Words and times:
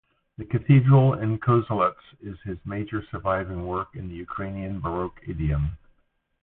The 0.39 0.45
cathedral 0.45 1.13
in 1.13 1.37
Kozelets 1.37 2.01
is 2.23 2.35
his 2.43 2.57
major 2.65 3.03
surviving 3.11 3.67
work 3.67 3.95
in 3.95 4.07
the 4.09 4.15
Ukrainian 4.15 4.79
Baroque 4.79 5.21
idiom. 5.27 5.77